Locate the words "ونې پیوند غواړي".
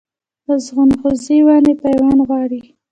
1.45-2.61